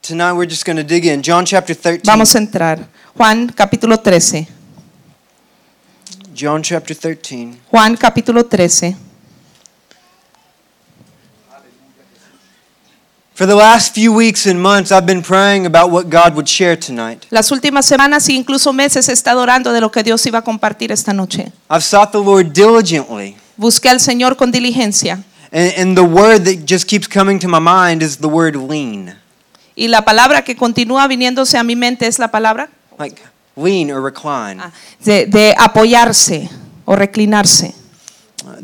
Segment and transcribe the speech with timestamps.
[0.00, 1.22] Tonight we're just going to dig in.
[1.22, 2.02] John chapter 13.
[2.04, 2.86] Vamos a entrar.
[3.16, 4.46] Juan capítulo 13.
[6.32, 7.58] John chapter 13.
[7.72, 8.94] Juan capítulo 13.
[13.34, 16.76] For the last few weeks and months, I've been praying about what God would share
[16.76, 17.26] tonight.
[17.32, 20.42] Las últimas semanas e incluso meses he estado orando de lo que Dios iba a
[20.42, 21.50] compartir esta noche.
[21.68, 23.36] I've sought the Lord diligently.
[23.56, 27.58] Busqué al Señor con diligencia And, and the word that just keeps coming to my
[27.58, 29.16] mind is the word lean.
[29.76, 33.22] Y la palabra que continúa viniéndose a mi mente es la palabra Like
[33.56, 34.58] lean or recline.
[34.60, 34.72] ah,
[35.04, 36.48] de, de apoyarse
[36.86, 37.74] o reclinarse.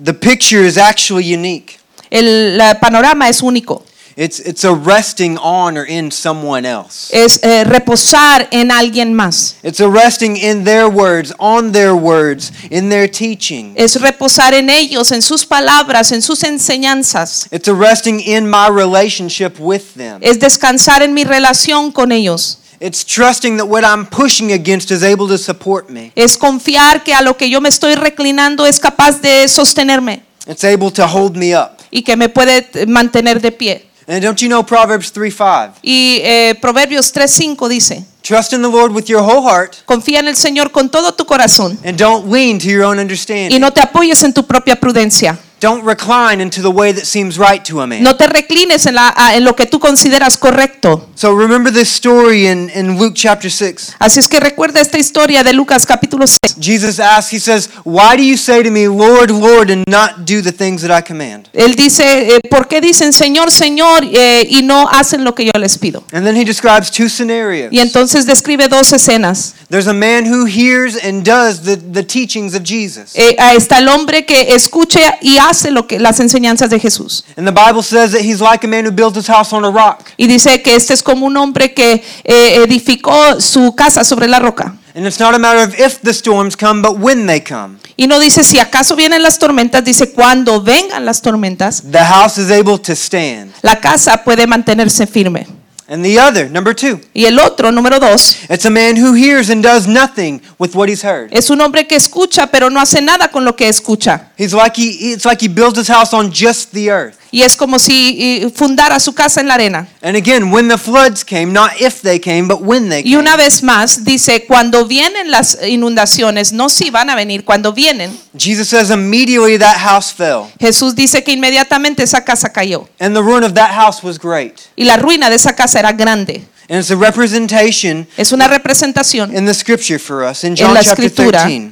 [0.02, 1.78] The picture is actually unique.
[2.10, 3.84] El la panorama es único.
[4.16, 7.08] It's, it's a resting on or in someone else.
[7.12, 9.54] Es eh, reposar en alguien más.
[9.62, 13.72] It's a resting in their words, on their words, in their teaching.
[13.76, 17.48] Es reposar en ellos, en sus palabras, en sus enseñanzas.
[17.50, 20.18] It's a resting in my relationship with them.
[20.20, 22.58] Es descansar en mi relación con ellos.
[22.80, 26.10] It's trusting that what I'm pushing against is able to support me.
[26.16, 30.64] Es confiar que a lo que yo me estoy reclinando es capaz de sostenerme It's
[30.64, 31.78] able to hold me up.
[31.92, 33.86] y que me puede mantener de pie.
[34.06, 35.70] And don't you know Proverbs 3 5?
[35.82, 40.28] Y eh, Proverbios 3:5 dice, Trust in the Lord with your whole heart confía en
[40.28, 43.52] el Señor con todo tu corazón and don't lean to your own understanding.
[43.52, 45.38] y no te apoyes en tu propia prudencia.
[45.62, 48.02] Don't recline into the way that seems right to a man.
[48.02, 51.08] No te reclines en, la- en lo que tú consideras correcto.
[51.14, 53.94] So remember this story in, in Luke chapter 6.
[54.00, 56.56] Así es que recuerda esta historia de Lucas capítulo 6.
[56.58, 60.42] Jesus asks, He says, Why do you say to me, Lord, Lord, and not do
[60.42, 61.48] the things that I command?
[61.52, 62.02] Él dice,
[62.34, 66.02] eh, ¿por qué dicen Señor, Señor eh, y no hacen lo que yo les pido?
[66.12, 67.72] And then he describes two scenarios.
[67.72, 69.54] Y entonces describe dos escenas.
[69.70, 73.12] There's a man who hears and does the, the teachings of Jesus.
[73.14, 77.24] Eh, está el hombre que escucha y hace lo que las enseñanzas de Jesús.
[77.36, 79.70] And the Bible says that he's like a man who built his house on a
[79.70, 80.00] rock.
[80.16, 84.38] Y dice que este es como un hombre que eh, edificó su casa sobre la
[84.38, 84.76] roca.
[84.94, 87.78] And it's not a matter of if the storms come, but when they come.
[87.96, 92.38] Y no dice si acaso vienen las tormentas, dice cuando vengan las tormentas, The house
[92.38, 93.52] is able to stand.
[93.62, 95.46] la casa puede mantenerse firme.
[95.88, 99.50] And the other, number two, Y el otro, número dos, it's a man who hears
[99.50, 101.28] and does nothing with what he's heard.
[101.32, 104.30] es un hombre que escucha pero no hace nada con lo que escucha.
[104.38, 107.18] He's like he, it's like he builds his house on just the earth.
[107.34, 109.88] Y es como si fundara su casa en la arena.
[110.02, 113.36] And again, when the floods came, not if they came, but when they Y una
[113.36, 118.68] vez más dice, cuando vienen las inundaciones, no si van a venir, cuando vienen, Jesus
[118.68, 120.52] says immediately that house fell.
[120.60, 122.86] Jesús dice que inmediatamente esa casa cayó.
[123.00, 124.60] And the ruin of that house was great.
[124.76, 126.44] Y la ruina de esa casa era grande.
[126.68, 129.34] And it's a representation Es una representación.
[129.36, 131.42] in the scripture for us in En John la chapter escritura.
[131.44, 131.71] 13.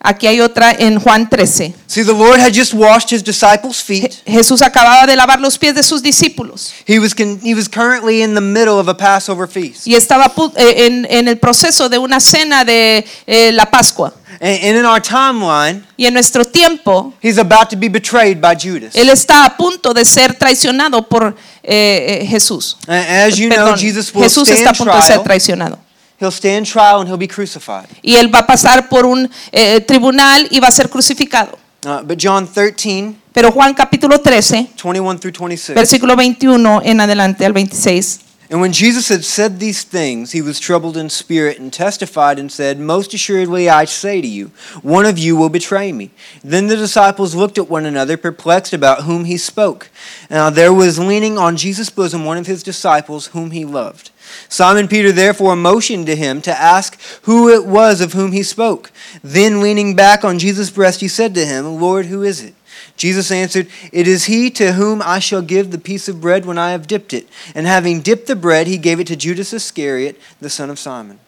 [0.00, 1.74] Aquí hay otra en Juan 13.
[1.88, 4.22] See, the Lord had just washed his disciples' feet.
[4.24, 8.22] Jesús acababa de lavar los pies de sus discípulos He was, con- he was currently
[8.22, 9.86] in the middle of a Passover feast.
[9.86, 14.14] y estaba eh, en, en el proceso de una cena de eh, la Pascua.
[14.40, 18.94] And, in our timeline, Y en nuestro tiempo, he's about to be betrayed by Judas.
[18.94, 21.34] Él está a punto de ser traicionado por
[21.64, 22.76] eh, Jesús.
[22.86, 25.87] And as you know, Jesus will Jesús está a punto de ser traicionado.
[26.18, 27.88] He'll stand trial and he'll be crucified.
[28.02, 31.58] Y Él va a pasar por un eh, tribunal y va a ser crucificado.
[31.86, 35.76] Uh, but John 13, Pero Juan capítulo 13, 21 through 26.
[35.76, 38.22] versículo 21 en adelante al 26.
[38.50, 42.50] And when Jesus had said these things, he was troubled in spirit and testified and
[42.50, 44.50] said, Most assuredly I say to you,
[44.82, 46.10] one of you will betray me.
[46.42, 49.90] Then the disciples looked at one another, perplexed about whom he spoke.
[50.30, 54.10] Now there was leaning on Jesus' bosom one of his disciples whom he loved.
[54.48, 58.90] Simon Peter therefore motioned to him to ask who it was of whom he spoke.
[59.22, 62.54] Then leaning back on Jesus' breast, he said to him, Lord, who is it?
[62.96, 66.58] Jesus answered, It is he to whom I shall give the piece of bread when
[66.58, 67.28] I have dipped it.
[67.54, 71.20] And having dipped the bread, he gave it to Judas Iscariot, the son of Simon.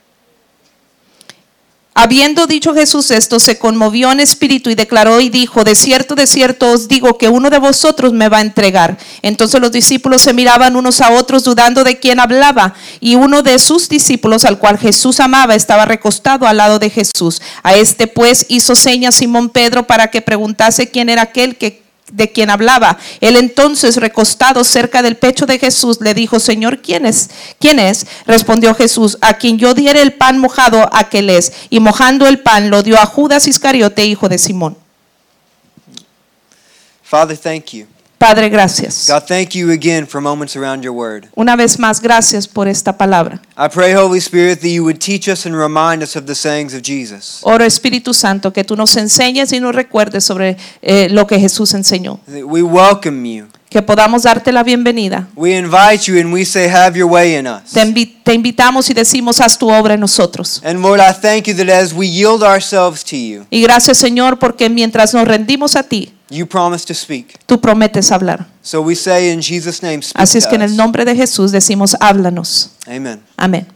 [1.92, 6.28] Habiendo dicho Jesús esto, se conmovió en espíritu y declaró y dijo, de cierto, de
[6.28, 8.96] cierto os digo que uno de vosotros me va a entregar.
[9.22, 12.74] Entonces los discípulos se miraban unos a otros dudando de quién hablaba.
[13.00, 17.42] Y uno de sus discípulos, al cual Jesús amaba, estaba recostado al lado de Jesús.
[17.64, 22.32] A este pues hizo señas Simón Pedro para que preguntase quién era aquel que de
[22.32, 22.98] quien hablaba.
[23.20, 27.30] Él entonces, recostado cerca del pecho de Jesús, le dijo, Señor, ¿quién es?
[27.58, 28.06] ¿Quién es?
[28.26, 31.52] Respondió Jesús, a quien yo diere el pan mojado, aquel es.
[31.70, 34.76] Y mojando el pan, lo dio a Judas Iscariote, hijo de Simón.
[37.02, 37.86] Father, thank you.
[38.20, 39.06] Padre, gracias.
[39.08, 41.28] God, thank you again for moments around your word.
[41.34, 43.40] Una vez más, gracias por esta palabra.
[43.56, 46.74] I pray, Holy Spirit, that you would teach us and remind us of the sayings
[46.74, 47.40] of Jesus.
[47.44, 51.72] Oro Espíritu Santo, que tú nos enseñes y nos recuerdes sobre eh, lo que Jesús
[51.72, 52.20] enseñó.
[52.26, 53.46] That we welcome you.
[53.70, 55.26] que podamos darte la bienvenida.
[55.34, 57.72] We invite you and we say, Have your way in us.
[57.72, 60.60] Te, invi- te invitamos y decimos, haz tu obra en nosotros.
[60.62, 64.38] And Lord, I thank you that as we yield ourselves to you, Y gracias Señor,
[64.38, 67.38] porque mientras nos rendimos a ti, you promise to speak.
[67.46, 68.46] tú prometes hablar.
[68.62, 71.52] So we say in Jesus' name, speak Así es que en el nombre de Jesús
[71.52, 72.70] decimos, háblanos.
[72.86, 73.20] Amen.
[73.36, 73.66] Amén.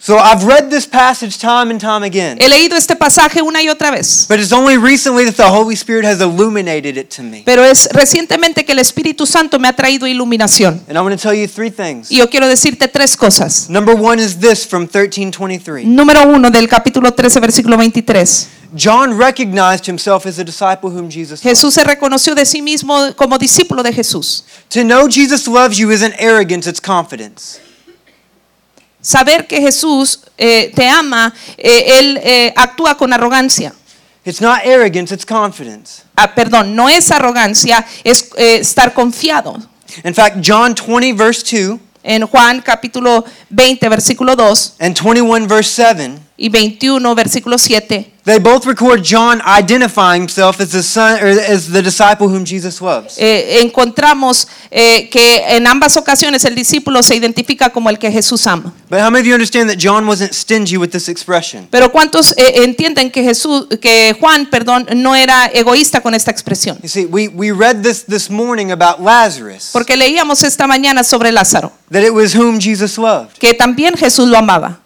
[0.00, 3.68] So I've read this passage time and time again, He leído este pasaje una y
[3.68, 7.42] otra vez, but it's only recently that the Holy Spirit has illuminated it to me.
[7.44, 10.80] pero es recientemente que el Espíritu Santo me ha traído iluminación.
[10.88, 12.12] And I'm going to tell you three things.
[12.12, 13.68] Y yo quiero decirte tres cosas.
[13.68, 15.84] Number one is this from 1323.
[15.84, 18.48] Número uno del capítulo 13, versículo 23.
[18.74, 21.40] John recognized himself as a disciple whom Jesus.
[21.42, 24.44] Jesús se reconoció de sí mismo como discípulo de Jesús.
[24.70, 27.60] To know Jesus loves you isn't arrogance, it's confidence.
[29.00, 33.72] Saber que Jesús eh, te ama, eh, Él eh, actúa con arrogancia.
[34.24, 36.02] It's not arrogance, it's confidence.
[36.14, 39.56] Ah, perdón, no es arrogancia, es eh, estar confiado.
[40.04, 45.70] In fact, John 20, verse 2, En Juan capítulo 20, versículo 2 and 21, verse
[45.70, 51.26] 7, y 21, versículo 7, they both record John identifying himself as the son or
[51.28, 53.16] as the disciple whom Jesus loves.
[53.18, 58.46] eh, encontramos eh, que en ambas ocasiones el discípulo se identifica como el que Jesús
[58.46, 58.72] ama.
[58.88, 61.66] But how many of you understand that John wasn't stingy with this expression?
[61.70, 66.78] Pero ¿cuántos eh, entienden que Jesús, que Juan, perdón, no era egoísta con esta expresión?
[66.82, 71.32] You see, we, we read this this morning about Lazarus, Porque leíamos esta mañana sobre
[71.32, 73.32] Lázaro, that it was whom Jesus loved.
[73.40, 74.80] que también Jesús lo amaba.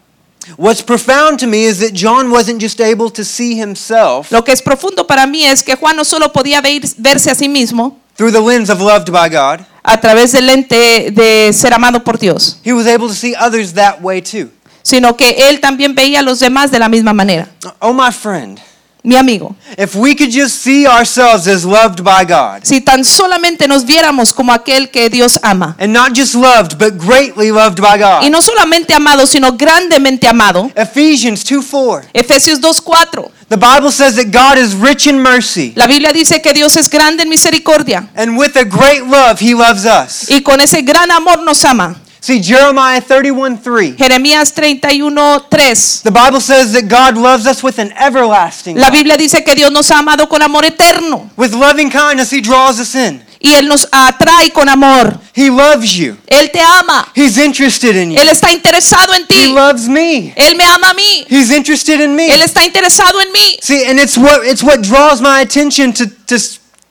[0.57, 4.51] What's profound to me is that John wasn't just able to see himself Lo que
[4.53, 7.97] es profundo para mí es que Juan no solo podía ver- verse a sí mismo
[8.17, 12.17] through the lens of loved by God, a través del lente de ser amado por
[12.19, 14.49] Dios, he was able to see others that way too.
[14.83, 17.47] sino que él también veía a los demás de la misma manera.
[17.79, 18.59] Oh, my friend,
[19.05, 23.67] Mi amigo, if we could just see ourselves as loved by God, si tan solamente
[23.67, 27.97] nos viéramos como aquel que Dios ama, and not just loved, but greatly loved by
[27.97, 28.31] y God.
[28.31, 32.03] no solamente amado, sino grandemente amado, Ephesians 2 4.
[32.13, 36.53] Efesios 2.4, The Bible says that God is rich in mercy, la Biblia dice que
[36.53, 40.29] Dios es grande en misericordia and with a great love, he loves us.
[40.29, 41.97] y con ese gran amor nos ama.
[42.23, 43.97] See, Jeremiah 31 3.
[43.97, 46.03] Jeremías 31.3.
[46.03, 48.89] The Bible says that God loves us with an everlasting La.
[48.89, 52.79] Biblia dice que Dios nos ha amado con amor eterno With loving kindness, he draws
[52.79, 53.21] us in.
[53.41, 55.19] y Él nos atrae con amor.
[55.35, 56.15] He loves you.
[56.27, 57.11] Él te ama.
[57.13, 58.17] He's interested in you.
[58.17, 59.35] Él está interesado en ti.
[59.35, 60.33] He loves me.
[60.37, 61.25] Él me ama a mí.
[61.29, 62.29] He's interested in me.
[62.29, 63.57] Él está interesado en mí.
[63.61, 66.39] See, and it's what it's what draws my attention to, to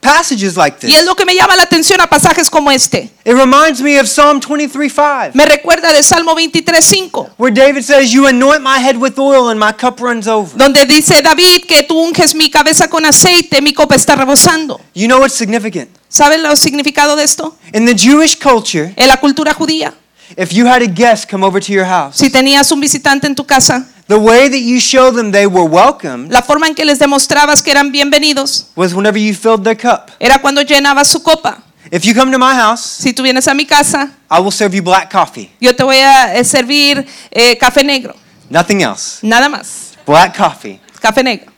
[0.02, 1.06] passages like Y es this.
[1.06, 3.08] lo que me llama la atención a pasajes como este.
[3.24, 8.12] It reminds me of Psalm 23 5, Me recuerda de Salmo 23.5, where David says,
[8.12, 10.50] You anoint my head with oil and my cup runs over.
[10.58, 14.80] donde dice David que tú unges mi cabeza con aceite, mi copa está rebosando.
[14.94, 15.88] You know what's significant?
[16.08, 17.56] ¿Saben el significado de esto?
[17.72, 19.94] In the Jewish culture, En la cultura judía,
[20.36, 23.34] if you had a guest come over to your house, si tenías un visitante en
[23.34, 26.84] tu casa, the way that you show them they were welcome la forma en que
[26.84, 30.10] les demostrabas que eran bienvenidos was whenever you filled their cup.
[30.20, 31.62] era cuando llenabas su copa.
[31.90, 34.74] If you come to my house, Si tú vienes a mi casa, I will serve
[34.76, 35.50] you black coffee.
[35.60, 38.14] yo te voy a eh, servir eh, café negro,
[38.50, 39.18] Nothing else.
[39.22, 40.78] nada más, Black coffee.
[41.00, 41.50] café negro.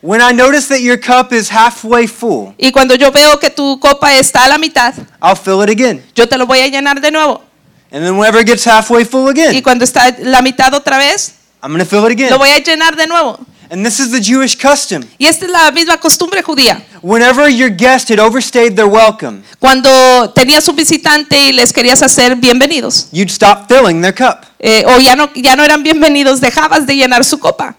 [0.00, 3.78] When I notice that your cup is halfway full, Y cuando yo veo que tu
[3.80, 6.02] copa está a la mitad, I'll fill it again.
[6.14, 7.42] yo te lo voy a llenar de nuevo.
[7.90, 11.34] And then whenever it gets halfway full Y again, cuando está la mitad otra vez,
[11.62, 12.30] I'm going to fill it again.
[12.30, 13.38] lo voy a llenar de nuevo.
[13.70, 15.04] And this is the Jewish custom.
[15.18, 16.82] Y esta es la misma costumbre judía.
[17.02, 22.34] Whenever your guest had overstayed their welcome, Cuando tenías un visitante y les querías hacer
[22.36, 24.46] bienvenidos, you'd stop filling their cup.
[24.58, 27.74] eh, o ya no, ya no eran bienvenidos, dejabas de llenar su copa.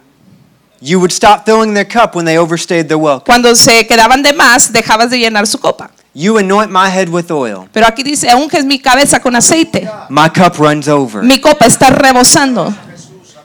[0.81, 3.25] You would stop filling their cup when they overstayed their welcome.
[3.25, 5.89] Cuando se quedaban de más, dejabas de llenar su copa.
[6.13, 7.67] You anoint my head with oil.
[7.73, 9.89] Pero aquí dice, unges mi cabeza con aceite.
[10.09, 11.23] My cup runs over.
[11.23, 12.73] Mi copa está rebosando.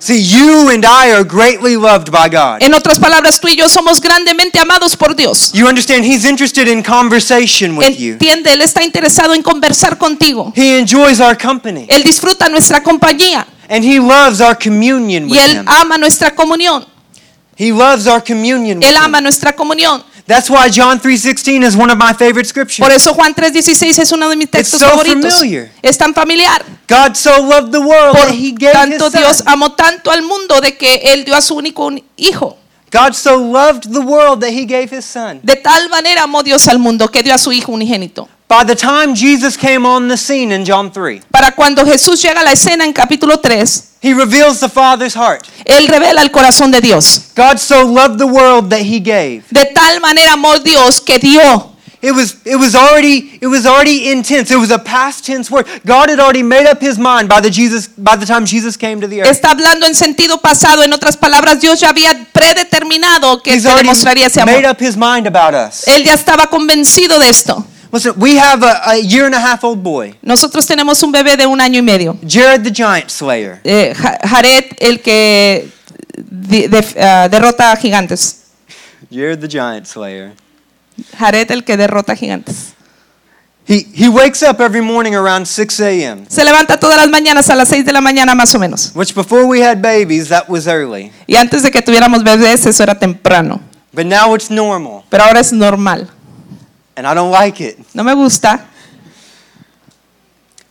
[0.04, 2.62] See, you and I are greatly loved by God.
[2.62, 5.50] En otras palabras, tú y yo somos grandemente amados por Dios.
[5.54, 8.12] You understand He's interested in conversation with you.
[8.12, 10.52] Entiende, Él está interesado en conversar contigo.
[10.54, 11.86] He enjoys our company.
[11.88, 15.64] Él disfruta nuestra compañía And He loves our communion y with Él Him.
[15.68, 16.84] ama nuestra comunión.
[17.56, 19.24] He loves our communion with Él ama Him.
[19.24, 20.04] nuestra comunión.
[20.26, 22.80] That's why John 3.16 is one of my favorite scriptures.
[22.86, 25.32] Por eso Juan 3:16 es uno de mis textos so favoritos.
[25.32, 25.70] familiar.
[25.80, 26.62] Es tan familiar.
[26.86, 29.48] God so loved the world Por that He gave tanto His Dios Son.
[29.48, 32.58] amó tanto al mundo de que Él dio a su único hijo.
[32.90, 35.40] God so loved the world that He gave His Son.
[35.42, 38.28] De tal manera amó Dios al mundo que dio a su hijo unigénito.
[38.46, 42.40] By the time Jesus came on the scene in John 3, Para cuando Jesús llega
[42.40, 45.46] a la escena en capítulo 3, He reveals the Father's heart.
[45.64, 47.30] Él revela el corazón de Dios.
[47.34, 49.44] God so loved the world that He gave.
[49.50, 51.73] De tal manera amó Dios que dio.
[52.04, 54.50] It was it was already it was already intense.
[54.50, 55.66] It was a past tense word.
[55.86, 59.00] God had already made up his mind by the Jesus by the time Jesus came
[59.00, 59.30] to the earth.
[59.30, 63.68] Está hablando en sentido pasado, en otras palabras, Dios ya había predeterminado que He's se
[63.68, 64.70] already demostraría ese made amor.
[64.72, 65.86] up his mind about us.
[65.88, 67.64] Él ya estaba convencido de esto.
[67.92, 71.36] Listen, we have a, a year and a half old boy, Nosotros tenemos un bebé
[71.36, 72.16] de un año y medio.
[72.26, 73.60] Jared the Giant Slayer.
[73.62, 75.68] Eh, Ja- Jared, el que
[76.16, 78.40] di- de- ah, derrota a gigantes.
[79.12, 80.32] Jared the Giant Slayer.
[81.18, 82.72] Jared, el que derrota gigantes.
[83.66, 86.26] He he wakes up every morning around 6 a.m.
[86.28, 88.92] Se levanta todas las mañanas a las 6 de la mañana más o menos.
[88.94, 91.10] Which before we had babies, that was early.
[91.26, 93.60] Y antes de que tuviéramos bebés, eso era temprano.
[93.92, 96.10] But now it's normal, Pero ahora es normal.
[96.96, 97.78] and I don't like it.
[97.94, 98.66] No me gusta.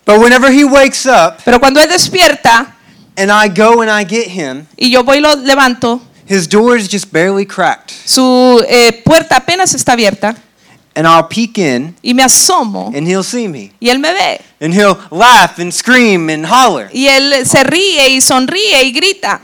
[0.06, 2.76] But whenever he wakes up Pero cuando él despierta
[3.18, 6.76] and I go and I get him, y yo voy y lo levanto, his door
[6.78, 7.92] is just barely cracked.
[8.06, 10.36] su eh, puerta apenas está abierta
[10.96, 13.72] And I'll peek in y me asomo and he'll see me.
[13.80, 14.40] y él me ve.
[14.62, 16.88] And he'll laugh and scream and holler.
[16.94, 19.42] Y él se ríe y sonríe y grita.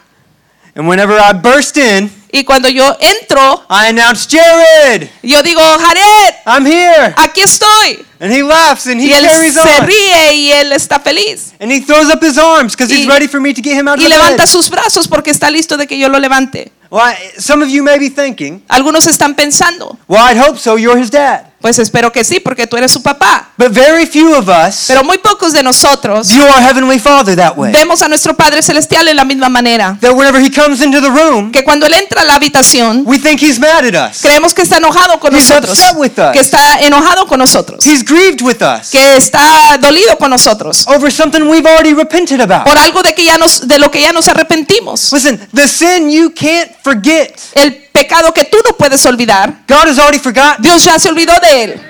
[0.76, 6.36] And whenever I burst in, Y cuando yo entro, I announce, Jared, yo digo, Jared,
[6.46, 7.14] I'm here.
[7.18, 8.06] aquí estoy.
[8.22, 9.88] And he laughs and he Y él carries se on.
[9.88, 11.54] ríe y él está feliz.
[11.60, 13.98] And he throws up his arms because he's ready for me to get him out
[13.98, 14.48] of Y the levanta bed.
[14.48, 16.72] sus brazos porque está listo de que yo lo levante.
[16.92, 20.76] Well, I- some of you may be thinking, Algunos están pensando, well, I'd hope so.
[20.78, 21.46] You're his dad.
[21.62, 23.50] Pues espero que sí, porque tú eres su papá.
[23.58, 27.58] But very few of us Pero muy pocos de nosotros view our Heavenly Father that
[27.58, 27.72] way.
[27.72, 29.98] vemos a nuestro Padre Celestial en la misma manera.
[30.02, 33.20] That whenever he comes into the room, Que cuando él entra a la habitación, we
[33.20, 34.22] think he's mad at us.
[34.22, 35.78] creemos que está enojado con He's nosotros.
[35.78, 36.32] upset with us.
[36.34, 37.86] Que está enojado con nosotros.
[37.86, 40.86] He's grieved with us Que está dolido con nosotros.
[40.88, 42.64] over something we've already repented about.
[42.66, 45.12] Por algo de, que ya nos, de lo que ya nos arrepentimos.
[45.12, 50.00] Listen, the sin you can't forget, El pecado que tú no puedes olvidar, God has
[50.00, 50.62] already forgotten.
[50.62, 51.82] Dios ya se olvidó de él.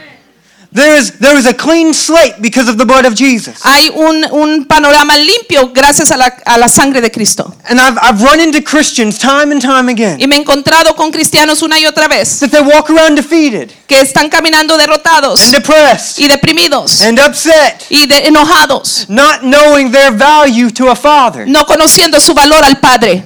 [0.71, 3.59] There is, there is a clean slate because of the blood of Jesus.
[3.63, 7.55] Hay un, un panorama limpio gracias a la, a la sangre de Cristo.
[7.67, 11.11] And I've, I've run into Christians time and time again Y me he encontrado con
[11.11, 15.55] cristianos una y otra vez that they walk around defeated que están caminando derrotados and
[15.55, 21.47] depressed y deprimidos and upset, y de- enojados, not knowing their value to a father.
[21.47, 23.23] no conociendo su valor al Padre.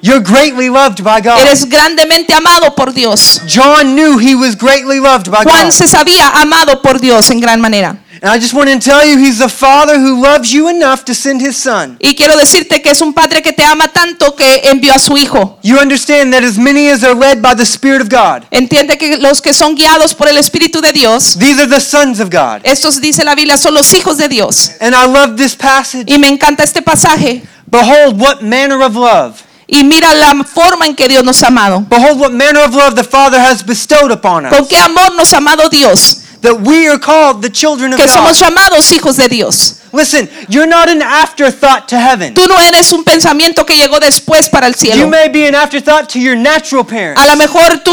[0.00, 1.40] You're greatly loved by God.
[1.40, 3.40] Eres grandemente amado por Dios.
[3.46, 5.72] John knew he was greatly loved by Juan God.
[5.72, 7.98] se sabía amado por Dios en gran manera.
[8.20, 11.14] And I just want to tell you, he's the father who loves you enough to
[11.14, 11.96] send his son.
[12.00, 15.16] Y quiero decirte que es un padre que te ama tanto que envió a su
[15.16, 15.58] hijo.
[15.62, 19.18] You understand that as many as are led by the Spirit of God, Entiende que
[19.18, 22.60] los que son guiados por el Espíritu de Dios, these are the sons of God.
[22.64, 24.72] estos dice la Biblia, son los hijos de Dios.
[24.80, 26.04] And I love this passage.
[26.06, 27.42] Y me encanta este pasaje.
[27.70, 29.47] Behold, what manner of love.
[29.70, 31.84] Y mira la forma en que Dios nos ha amado.
[31.88, 34.52] Behold, what manner of love the Father has bestowed upon us.
[34.52, 36.22] Con qué amor nos ha amado Dios.
[36.40, 38.46] That we are called the children of Que somos God.
[38.48, 39.74] llamados hijos de Dios.
[39.92, 42.32] Listen, you're not an afterthought to heaven.
[42.34, 45.08] Tú no eres un pensamiento que llegó después para el You cielo.
[45.08, 47.20] may be an afterthought to your natural parents.
[47.20, 47.92] A lo mejor tú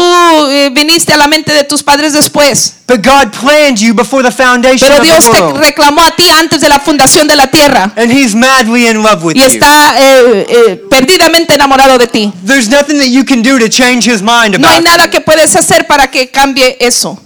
[0.50, 2.74] eh, viniste a la mente de tus padres después.
[2.86, 5.56] But God planned you before the foundation Pero of Dios the te world.
[5.58, 7.90] reclamó a ti antes de la fundación de la tierra.
[7.96, 9.46] And He's madly in love with Y you.
[9.46, 12.32] está eh, eh, perdidamente enamorado de ti.
[12.44, 15.10] There's nothing that you can do to change His mind No hay about nada you.
[15.10, 17.18] que puedes hacer para que cambie eso.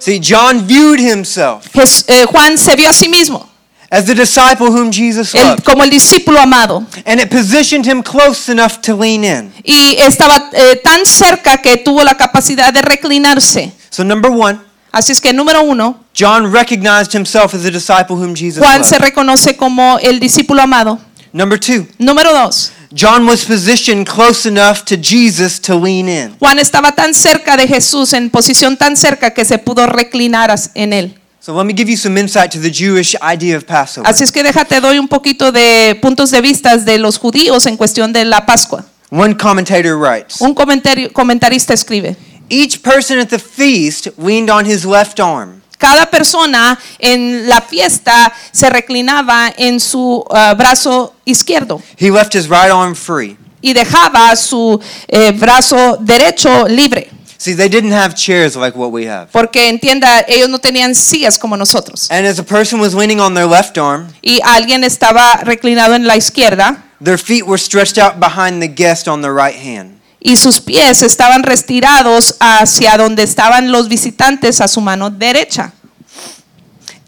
[0.00, 3.46] See, John viewed himself Jes- eh, Juan se vio a sí mismo
[3.90, 5.64] as the disciple whom Jesus el- loved.
[5.64, 6.84] como el discípulo amado.
[7.04, 9.52] And it positioned him close enough to lean in.
[9.64, 13.72] Y estaba eh, tan cerca que tuvo la capacidad de reclinarse.
[13.90, 14.58] So, number one,
[14.92, 18.96] Así es que número uno, John recognized himself as the disciple whom Jesus Juan se
[18.96, 19.04] loved.
[19.04, 20.98] reconoce como el discípulo amado.
[21.32, 26.36] Number two, Número dos, John was positioned close enough to Jesus to lean in.
[26.40, 30.92] Juan estaba tan cerca de Jesús, en posición tan cerca que se pudo reclinar en
[30.92, 31.14] él.
[31.38, 34.08] So, let me give you some insight to the Jewish idea of Passover.
[34.10, 37.76] Así es que déjate doy un poquito de puntos de vista de los judíos en
[37.76, 38.84] cuestión de la Pascua.
[39.10, 42.16] One commentator writes Un comentarista escribe,
[42.48, 45.59] Each person at the feast leaned on his left arm.
[45.80, 52.48] Cada persona en la fiesta se reclinaba en su ah, brazo izquierdo He left his
[52.48, 53.36] right arm free.
[53.62, 57.10] y dejaba su eh, brazo derecho libre.
[57.36, 59.28] See, they didn't have chairs like what we have.
[59.32, 62.10] Porque entienda, ellos no tenían sillas como nosotros.
[62.10, 66.06] And as a person was leaning on their left arm, Y alguien estaba reclinado en
[66.06, 69.99] la izquierda their feet were stretched out behind the guest on the right hand.
[70.20, 75.72] Y sus pies estaban retirados hacia donde estaban los visitantes a su mano derecha.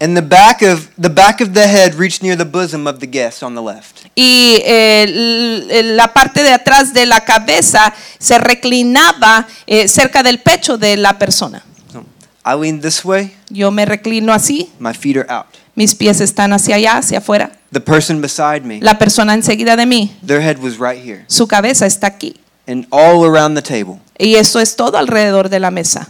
[0.01, 3.07] And the back of the back of the head reached near the bosom of the
[3.07, 4.07] guest on the left.
[4.17, 10.77] Y eh, la parte de atrás de la cabeza se reclinaba eh, cerca del pecho
[10.77, 11.63] de la persona.
[11.93, 12.05] So,
[12.45, 15.47] I lean this way, Yo me reclino así, my feet are out.
[15.77, 17.53] mis pies están hacia allá, hacia afuera.
[17.71, 21.25] The person beside me, La persona enseguida de mí, their head was right here.
[21.29, 22.35] su cabeza está aquí.
[22.67, 23.99] And all around the table.
[24.19, 26.09] Y esto es todo alrededor de la mesa.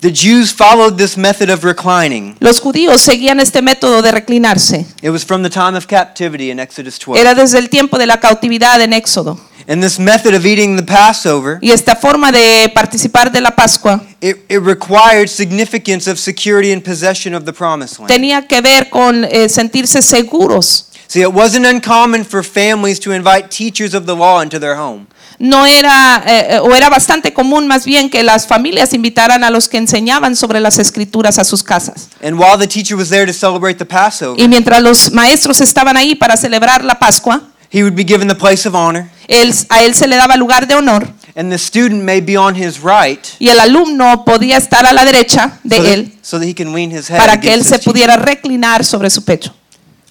[0.00, 2.36] The Jews followed this method of reclining.
[2.40, 4.84] Los judíos seguían este método de reclinarse.
[5.00, 7.18] It was from the time of captivity in Exodus 12.
[7.18, 9.40] Era desde el tiempo de la cautividad en Éxodo.
[9.68, 14.00] And this method of eating the Passover, Y esta forma de participar de la Pascua
[14.20, 18.08] it, it required significance of security and possession of the promised land.
[18.08, 20.90] tenía que ver con eh, sentirse seguros.
[21.08, 25.06] See, it wasn't uncommon for families to invite teachers of the law into their home.
[25.38, 29.68] No era, eh, o era bastante común más bien que las familias invitaran a los
[29.68, 32.08] que enseñaban sobre las escrituras a sus casas.
[32.22, 35.96] And while the teacher was there to celebrate the Passover, Y mientras los maestros estaban
[35.96, 39.82] ahí para celebrar la Pascua, he would be given the place of honor, él- a
[39.84, 43.26] él se le daba lugar de honor and the student may be on his right
[43.38, 46.54] y el alumno podía estar a la derecha de so, that, él so that he
[46.54, 47.92] can lean his head para que él against se his teacher.
[47.92, 49.54] pudiera reclinar sobre su pecho.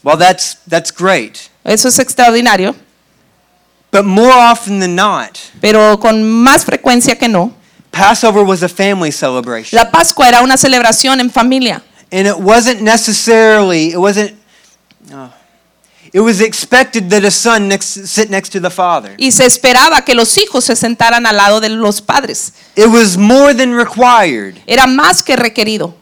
[0.05, 1.49] Well, that's, that's great.
[1.63, 2.75] Eso es extraordinario,
[3.91, 7.53] But more often than not, pero con más frecuencia que no,
[7.91, 9.75] Passover was a family celebration.
[9.75, 11.81] la Pascua era una celebración en familia.
[12.11, 14.35] And it wasn't necessarily, it wasn't,
[15.11, 15.33] oh.
[16.13, 19.15] it was expected that a son next, sit next to the father.
[19.17, 22.51] Y se esperaba que los hijos se sentaran al lado de los padres.
[22.75, 25.95] It was more than required Era más que requerido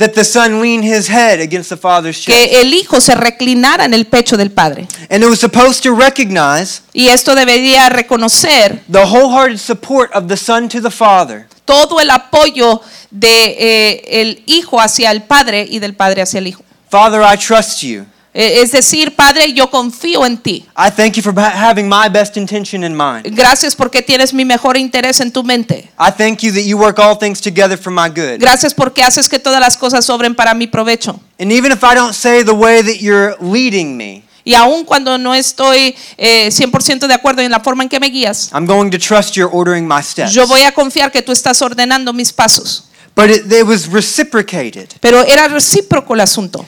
[0.00, 2.26] that the son lean his head against the father's chest.
[2.26, 4.88] que el hijo se reclinara en el pecho del padre.
[5.10, 10.36] And it was supposed to recognize Y esto debería reconocer the wholehearted support of the
[10.36, 11.46] son to the father.
[11.64, 12.80] todo el apoyo
[13.10, 16.64] de eh, el hijo hacia el padre y del padre hacia el hijo.
[16.90, 18.04] Father, I trust you.
[18.32, 20.64] Eh, es decir, padre, yo confío en ti.
[20.76, 23.26] I thank you for ha- having my best intention in mind.
[23.34, 25.90] Gracias porque tienes mi mejor interés en tu mente.
[25.98, 28.38] I thank you that you work all things together for my good.
[28.38, 31.18] Gracias porque haces que todas las cosas sobren para mi provecho.
[31.40, 35.18] And even if I don't say the way that you're leading me, Y aun cuando
[35.18, 38.90] no estoy eh, 100% de acuerdo en la forma en que me guías, I'm going
[38.90, 40.32] to trust you're ordering my steps.
[40.32, 42.84] yo voy a confiar que tú estás ordenando mis pasos.
[43.16, 44.88] But it, it was reciprocated.
[45.00, 46.64] Pero era recíproco el asunto.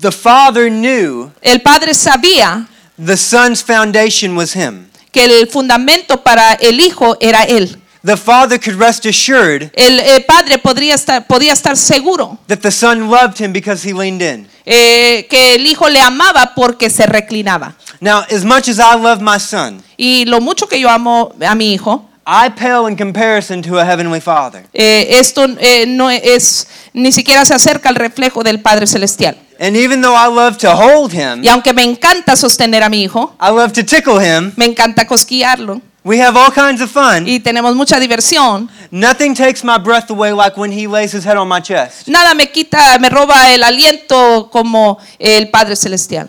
[0.00, 2.66] The father knew El padre sabía
[3.02, 4.88] the son's foundation was him.
[5.10, 7.80] que el fundamento para el hijo era él.
[8.04, 12.70] The father could rest assured El eh, padre podría estar, podía estar seguro that the
[12.70, 14.46] son loved him because he leaned in.
[14.66, 17.74] eh, que el hijo le amaba porque se reclinaba.
[18.00, 21.54] Now, as much as I love my son, Y lo mucho que yo amo a
[21.54, 24.66] mi hijo, I pale in comparison to a heavenly father.
[24.74, 29.38] eh, esto eh, no es ni siquiera se acerca al reflejo del Padre Celestial.
[29.64, 33.04] And even though I love to hold him, Y aunque me encanta sostener a mi
[33.04, 37.26] hijo, I love to tickle him, me encanta cosquillarlo we have all kinds of fun.
[37.26, 41.38] y tenemos mucha diversión, Nothing takes my breath away like when he lays his head
[41.38, 42.08] on my chest.
[42.08, 46.28] nada me quita, me roba el aliento como el Padre Celestial.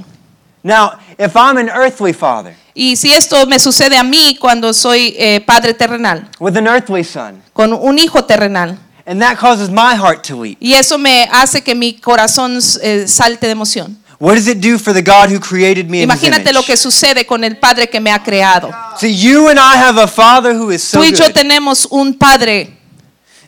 [0.63, 5.13] Now, if I'm an earthly father Y si esto me sucede a mí cuando soy
[5.17, 9.95] eh, padre terrenal, with an earthly son, con un hijo terrenal, and that causes my
[9.95, 13.97] heart to leap, y eso me hace que mi corazón eh, salte de emoción.
[14.19, 17.43] what does it do for the God who created me Imagínate lo que sucede con
[17.43, 18.71] el Padre que me ha creado.
[18.97, 21.33] See, you and I have a father who is so Tú y yo good.
[21.33, 22.74] tenemos un Padre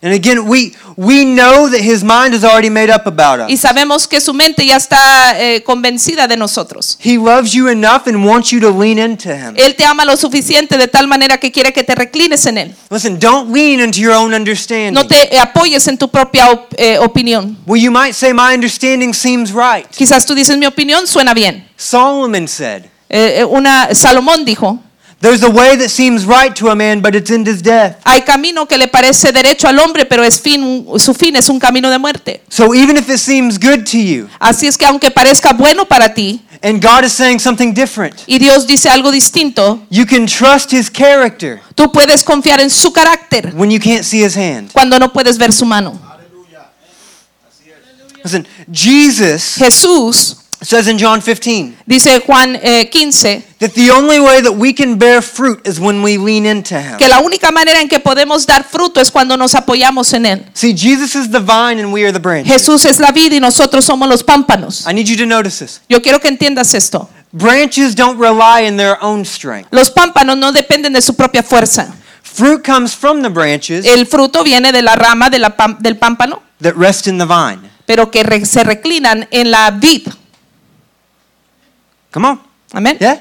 [0.02, 3.60] And again, we, we know that his mind is already made up about y us.
[3.60, 6.96] sabemos que su mente ya está eh, convencida de nosotros.
[7.02, 9.54] He loves you enough and wants you to lean into him.
[9.56, 12.74] Él te ama lo suficiente de tal manera que quiere que te reclines en Él.
[12.90, 14.92] Listen, don't lean into your own understanding.
[14.94, 17.56] No te apoyes en tu propia op- eh, opinión.
[17.66, 19.86] Well, you might say, My understanding seems right.
[19.96, 21.66] Quizás tú dices mi opinión suena bien.
[21.76, 24.78] Solomon said, Eh, eh, una Salomón dijo,
[25.20, 28.00] There's a way that seems right to a man, but it's in his death.
[28.04, 31.58] hay camino que le parece derecho al hombre, pero es fin, su fin es un
[31.58, 32.40] camino de muerte.
[32.48, 36.14] So even if it seems good to you, Así es que aunque parezca bueno para
[36.14, 40.72] ti and God is saying something different, y Dios dice algo distinto, you can trust
[40.72, 44.70] his character tú puedes confiar en su carácter when you can't see his hand.
[44.72, 45.98] cuando no puedes ver su mano.
[48.22, 54.40] Listen, Jesus Jesús says in John 15 dice Juan eh, 15 that the only way
[54.40, 56.96] that we can bear fruit is when we lean into him.
[56.98, 60.44] que la única manera en que podemos dar fruto es cuando nos apoyamos en Él.
[60.54, 62.52] See, Jesus is the vine and we are the branches.
[62.52, 64.84] Jesús es la vida y nosotros somos los pámpanos.
[64.88, 65.80] I need you to notice this.
[65.88, 67.08] Yo quiero que entiendas esto.
[67.32, 69.68] Branches don't rely on their own strength.
[69.70, 71.92] Los pámpanos no dependen de su propia fuerza.
[72.22, 75.96] Fruit comes from the branches El fruto viene de la rama de la pam- del
[75.96, 77.68] pámpano, that rest in the vine.
[77.86, 80.08] pero que re- se reclinan en la vid.
[82.10, 82.40] Come on.
[82.72, 82.96] Amén.
[83.00, 83.20] Yeah?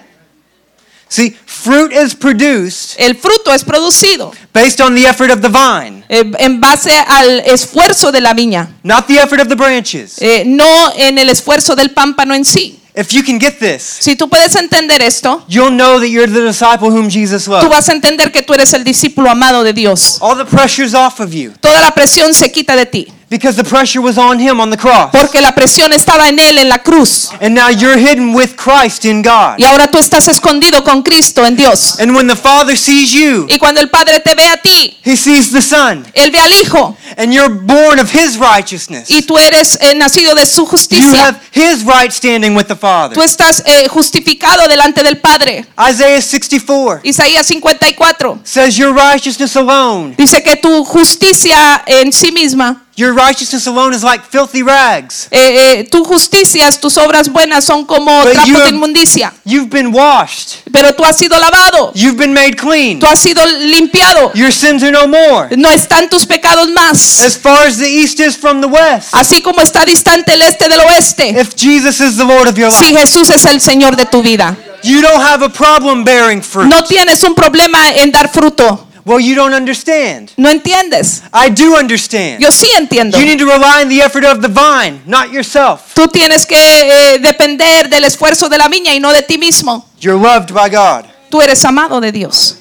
[1.10, 6.04] See, fruit is produced, El fruto es producido, based on the effort of the vine,
[6.10, 10.22] eh, en base al esfuerzo de la viña, not the effort of the branches.
[10.22, 12.80] eh, no en el esfuerzo del pámpano en sí.
[12.94, 16.42] If you can get this, Si tú puedes entender esto, you'll know that you're the
[16.46, 20.18] disciple whom Jesus tú vas a entender que tú eres el discípulo amado de Dios.
[20.20, 23.64] All the pressure's off of you Toda la presión se quita de ti, because the
[23.64, 25.10] pressure was on him on the cross.
[25.12, 27.30] porque la presión estaba en él en la cruz.
[27.42, 29.56] And now you're hidden with Christ in God.
[29.58, 32.00] Y ahora tú estás escondido con Cristo en Dios.
[32.00, 35.16] And when the Father sees you, Y cuando el Padre te ve a ti, he
[35.18, 36.06] sees the Son.
[36.14, 39.10] él ve al Hijo And you're born of his righteousness.
[39.10, 41.26] y tú eres eh, nacido de su You justicia.
[41.26, 43.14] have his right standing with the Father.
[43.16, 45.66] Tú estás eh, justificado delante del Padre.
[45.78, 52.84] Isaiah 64 Isaías 54 says your righteousness alone, dice que tu justicia en sí misma,
[52.98, 55.28] your righteousness alone is like filthy rags.
[55.32, 59.32] eh, eh, tu justicia, tus obras buenas son como But you de inmundicia.
[59.46, 60.64] You've been washed.
[60.72, 63.00] Pero tú has sido lavado, You've been made clean.
[63.00, 64.32] tú has sido limpiado.
[64.34, 65.56] Your sins are no more.
[65.56, 67.22] No están tus pecados más.
[67.24, 69.14] As far as the east is from the west.
[69.14, 71.30] Así como está distante el este del oeste.
[71.40, 74.22] If Jesus is the Lord of your Si life, Jesús es el Señor de tu
[74.22, 74.56] vida.
[74.84, 76.68] you don't have a problem bearing fruit.
[76.68, 78.87] No tienes un problema en dar fruto.
[79.08, 80.34] Well, you don't understand.
[80.36, 81.24] No entiendes.
[81.32, 82.42] I do understand.
[82.42, 83.18] Yo sí entiendo.
[83.18, 85.94] You need to rely on the effort of the vine, not yourself.
[85.96, 89.86] Tú tienes que eh, depender del esfuerzo de la viña y no de ti mismo.
[90.02, 91.06] You're loved by God.
[91.30, 92.58] Tú eres amado de Dios.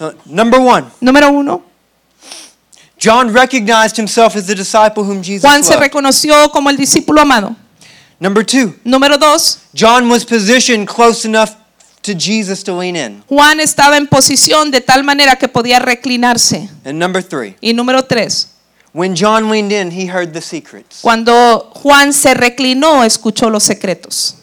[0.00, 1.62] Uh, number one, Número uno,
[2.98, 5.82] John recognized himself as the disciple whom Jesus Juan se loved.
[5.84, 7.54] reconoció como el discípulo amado.
[8.18, 11.50] Number two, Número dos, John was positioned close enough
[12.06, 13.22] to Jesus to lean in.
[13.28, 16.68] Juan estaba en posición de tal manera que podía reclinarse.
[16.84, 18.48] And number three, Y número tres,
[18.92, 21.00] when John leaned in, he heard the secrets.
[21.02, 24.36] cuando Juan se reclinó, escuchó los secretos.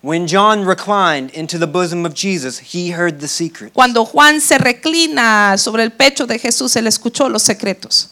[0.00, 3.72] When John reclined into the bosom of Jesus, he heard the secrets.
[3.74, 8.10] Cuando Juan se reclina sobre el pecho de Jesús, él escuchó los secretos.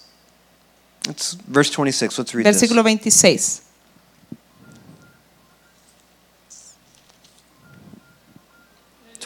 [1.09, 2.18] It's verse 26.
[2.18, 2.61] Let's read this.
[2.61, 3.62] Versículo 26.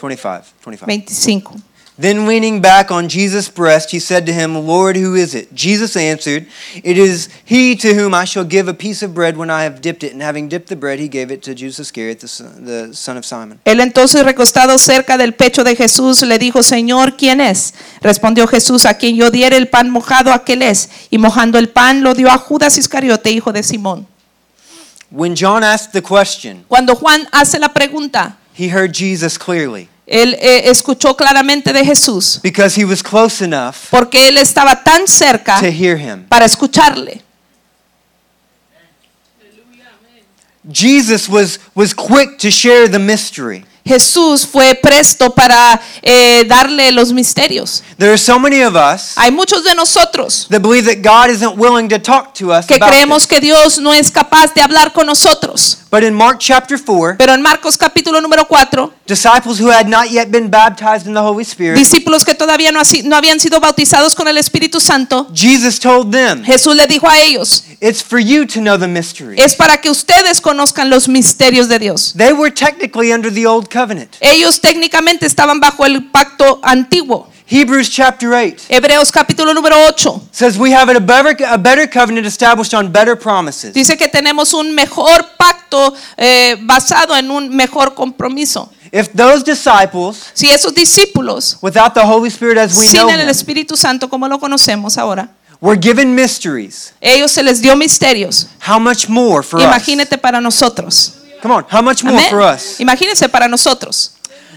[0.01, 0.53] 25.
[0.61, 0.87] 25.
[0.87, 1.61] 25.
[1.95, 5.53] Then leaning back on Jesus' breast, he said to him, Lord, who is it?
[5.53, 6.47] Jesus answered,
[6.83, 9.81] It is he to whom I shall give a piece of bread when I have
[9.81, 10.11] dipped it.
[10.11, 13.17] And having dipped the bread, he gave it to Judas Iscariot, the son, the son
[13.17, 13.59] of Simon.
[13.65, 17.75] Él entonces recostado cerca del pecho de Jesús le dijo, Señor, ¿quién es?
[18.01, 20.89] Respondió Jesús, a quien yo diere el pan mojado, aquel es.
[21.11, 24.07] Y mojando el pan lo dio a Judas Iscariote, hijo de Simón.
[25.11, 30.37] When John asked the question, Cuando Juan hace la pregunta, he heard Jesus clearly él
[30.39, 35.59] eh, escuchó claramente de Jesús, because he was close enough porque él estaba tan cerca
[35.59, 36.25] to hear him.
[36.27, 37.21] para escucharle.
[40.71, 43.65] Jesus was, was quick to share the mystery.
[43.85, 47.83] Jesús fue presto para eh, darle los misterios.
[47.97, 51.57] There are so many of us Hay muchos de nosotros that believe that God isn't
[51.57, 54.93] willing to talk to us que about creemos que Dios no es capaz de hablar
[54.93, 55.79] con nosotros.
[55.91, 60.09] But in Mark chapter 4, Pero en Marcos capítulo número 4, disciples who had not
[60.09, 62.79] yet been baptized in the Holy Spirit, discípulos que todavía no
[63.15, 67.65] habían sido bautizados con el Espíritu Santo, Jesus told them, Jesús le dijo a ellos,
[67.81, 69.35] It's for you to know the mystery.
[69.37, 72.13] es para que ustedes conozcan los misterios de Dios.
[72.15, 74.15] They were technically under the old covenant.
[74.19, 77.29] Ellos técnicamente estaban bajo el pacto antiguo.
[77.53, 82.25] Hebrews chapter 8 Hebreos capítulo número 8 says we have a better, a better covenant
[82.25, 83.73] established on better promises.
[83.73, 88.71] dice que tenemos un mejor pacto eh, basado en un mejor compromiso.
[88.93, 93.21] If those disciples, Si esos discípulos, without the Holy Spirit as we know sin el
[93.25, 95.29] him, Espíritu Santo como lo conocemos ahora,
[95.59, 98.47] were given mysteries, ellos se les dio misterios.
[98.65, 99.65] how much more for us?
[99.65, 101.20] Imagínate para nosotros.
[101.41, 102.29] Come on, how much more Amén.
[102.29, 102.79] for us?
[102.79, 104.11] Imagínense para nosotros.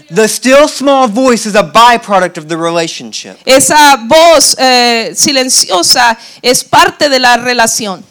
[0.09, 3.37] The still small voice is a byproduct of the relationship.
[3.45, 8.03] Esa voz eh, silenciosa es parte de la relación.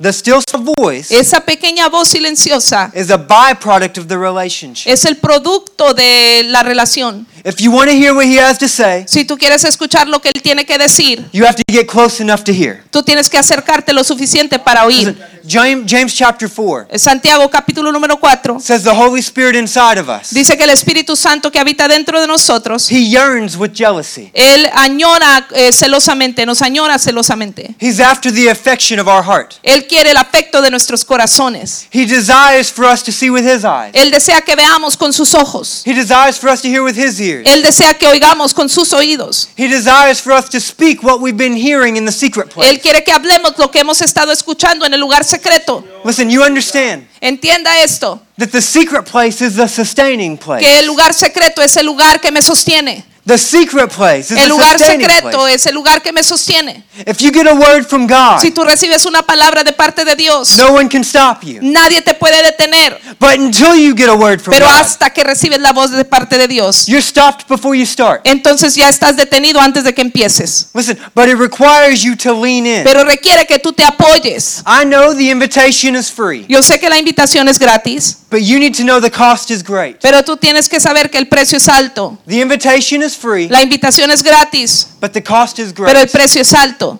[0.00, 4.90] The still small voice Esa pequeña voz silenciosa is a byproduct of the relationship.
[4.90, 7.26] es el producto de la relación.
[7.44, 10.20] If you want to hear what he has to say, Si tú quieres escuchar lo
[10.20, 12.84] que él tiene que decir, you have to get close enough to hear.
[12.90, 15.16] tú tienes que acercarte lo suficiente para oír.
[15.44, 20.30] James, James chapter 4 Santiago capítulo número 4 says the Holy Spirit inside of us,
[20.32, 24.30] dice que el Espíritu Santo que habita dentro de nosotros, he yearns with jealousy.
[24.34, 27.74] él añora eh, celosamente, nos añora celosamente.
[27.80, 29.54] He's after the affection of our heart.
[29.64, 31.88] Él quiere el afecto de nuestros corazones.
[31.92, 33.90] He desires for us to see with his eyes.
[33.94, 35.82] Él desea que veamos con sus ojos.
[35.84, 37.31] He desires for us to hear with his ears.
[37.44, 39.48] Él desea que oigamos con sus oídos.
[39.56, 42.68] He desires for us to speak what we've been hearing in the secret place.
[42.70, 45.84] Él quiere que hablemos lo que hemos estado escuchando en el lugar secreto.
[46.04, 50.60] Listen, you understand Entienda esto, that the secret place is the sustaining place.
[50.60, 53.04] que el lugar secreto es el lugar que me sostiene.
[53.24, 55.54] The secret place is El lugar secreto place.
[55.54, 56.82] es el lugar que me sostiene.
[57.06, 60.16] If you get a word from God, Si tú recibes una palabra de parte de
[60.16, 61.60] Dios, no one can stop you.
[61.62, 62.98] nadie te puede detener.
[63.20, 66.04] But until you get a word from Pero God, hasta que recibes la voz de
[66.04, 68.22] parte de Dios, you're stopped before you start.
[68.24, 70.70] entonces ya estás detenido antes de que empieces.
[70.74, 72.82] Listen, but it requires you to lean in.
[72.82, 74.64] Pero requiere que tú te apoyes.
[74.66, 78.58] I know the invitation is free, Yo sé que la invitación es gratis, but you
[78.58, 80.00] need to know the cost is great.
[80.02, 82.18] pero tú tienes que saber que el precio es alto.
[82.26, 86.42] The invitation is free, La invitación es gratis, but the cost is pero el precio
[86.42, 86.98] es alto.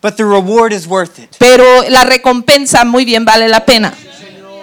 [0.00, 1.36] But the reward is worth it.
[1.38, 3.92] Pero la recompensa muy bien vale la pena.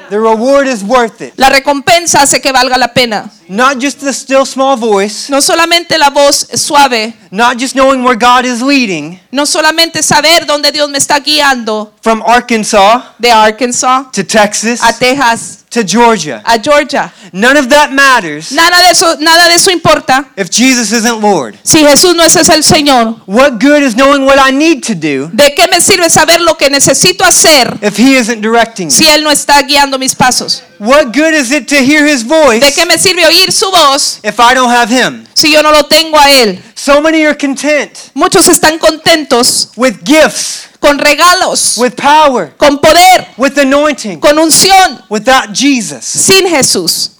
[0.09, 1.33] The reward is worth it.
[1.35, 3.29] La recompensa hace que valga la pena.
[3.47, 8.17] Not just the still small voice, No solamente la voz suave, not just knowing where
[8.17, 14.05] God is leading no solamente saber dónde Dios me está guiando from Arkansas de Arkansas
[14.13, 16.41] to Texas a Texas, to Georgia.
[16.45, 17.11] a Georgia.
[17.33, 21.57] None of that matters Nada de eso, nada de eso importa if Jesus isn't Lord.
[21.63, 23.19] si Jesús no es el Señor.
[23.25, 26.55] What good is knowing what I need to do ¿De qué me sirve saber lo
[26.57, 28.91] que necesito hacer if He isn't directing me?
[28.91, 30.63] si Él no está guiando mis pasos?
[30.79, 34.19] What good is it to hear His voice ¿De qué me sirve oír su voz
[34.23, 35.25] if I don't have Him?
[35.33, 36.61] si yo no lo tengo a Él?
[36.75, 43.27] So many are content Muchos están contentos with gifts, con regalos, with power, con poder,
[43.37, 46.03] with anointing, con unción, without Jesus.
[46.05, 47.11] sin Jesús.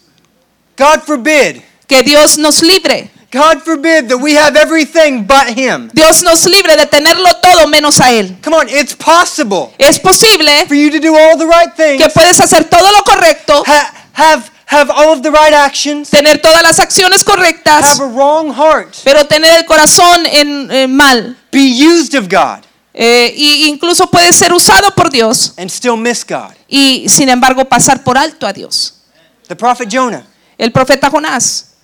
[0.78, 3.10] God forbid, Que Dios nos libre.
[3.36, 5.90] God forbid that we have everything but Him.
[5.94, 8.38] Dios nos libre de tenerlo todo menos a Él.
[8.42, 12.10] Come on, it's possible Es posible for you to do all the right things, que
[12.10, 16.64] puedes hacer todo lo correcto, ha- have have all of the right actions, tener todas
[16.64, 21.36] las acciones correctas, have a wrong heart, pero tener el corazón en, en mal.
[21.52, 22.64] be used of God,
[22.98, 26.54] Eh, y incluso puede ser usado por Dios and still miss God.
[26.70, 28.94] y sin embargo pasar por alto a Dios.
[29.50, 30.26] The prophet Jonah.
[30.58, 31.75] El profeta Jonás,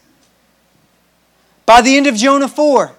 [1.71, 2.91] By the end of Jonah 4,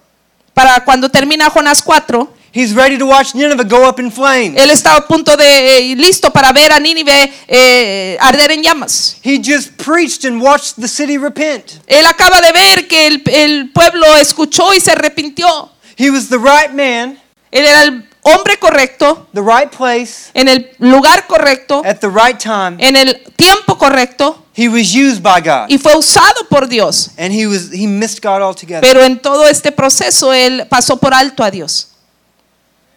[0.55, 4.57] para cuando termina Jonás 4, he's ready to watch Nineveh go up in flames.
[4.59, 5.45] él estaba a punto de
[5.93, 9.19] eh, listo para ver a Nínive eh, arder en llamas.
[9.23, 11.81] He just preached and watched the city repent.
[11.87, 15.69] Él acaba de ver que el, el pueblo escuchó y se arrepintió.
[15.99, 20.71] He was the right man, Él era el hombre correcto, the right place, en el
[20.79, 22.77] lugar correcto, at the right time.
[22.79, 25.71] en el tiempo correcto He was used by God.
[25.71, 27.11] y fue usado por Dios.
[27.17, 28.81] And he was he missed God altogether.
[28.83, 31.89] Pero en todo este proceso él pasó por alto a Dios.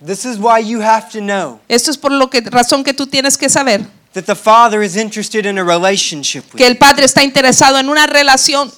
[0.06, 3.08] This is why you have to know Esto es por lo que razón que tú
[3.08, 3.82] tienes que saber
[4.14, 7.90] that the Father is interested in a relationship with que el Padre está interesado en
[7.90, 8.72] una relación.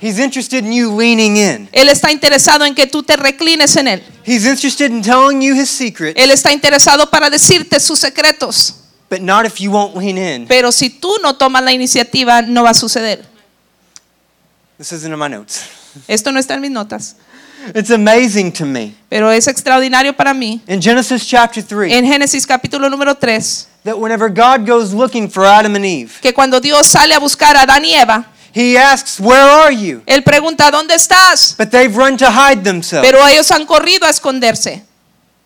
[0.00, 1.68] He's interested in you leaning in.
[1.72, 4.02] Él está interesado en que tú te reclines en él.
[4.24, 8.74] He's interested in telling you his secret, Él está interesado para decirte sus secretos.
[9.10, 10.46] but not if you won't lean in.
[10.46, 13.24] Pero si tú no tomas la iniciativa, no va a suceder.
[14.76, 15.62] This isn't in my notes.
[16.06, 17.16] Esto no está en mis notas,
[17.74, 18.94] It's amazing to me.
[19.08, 20.60] pero es extraordinario para mí.
[20.68, 25.44] In Genesis chapter 3, En Génesis capítulo número 3, that whenever God goes looking for
[25.44, 28.26] Adam and Eve, que cuando Dios sale a buscar a Adán y Eva,
[28.58, 30.02] he asks, Where are you?
[30.06, 31.54] él pregunta, ¿dónde estás?
[31.56, 33.08] But they've run to hide themselves.
[33.08, 34.82] Pero ellos han corrido a esconderse.